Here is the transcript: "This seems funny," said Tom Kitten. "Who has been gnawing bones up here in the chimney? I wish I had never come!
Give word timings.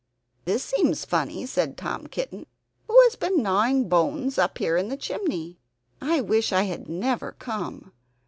"This 0.45 0.63
seems 0.63 1.05
funny," 1.05 1.45
said 1.45 1.77
Tom 1.77 2.07
Kitten. 2.07 2.47
"Who 2.87 2.99
has 3.03 3.15
been 3.15 3.43
gnawing 3.43 3.87
bones 3.87 4.39
up 4.39 4.57
here 4.57 4.75
in 4.75 4.87
the 4.87 4.97
chimney? 4.97 5.59
I 6.01 6.21
wish 6.21 6.51
I 6.51 6.63
had 6.63 6.89
never 6.89 7.33
come! 7.33 7.91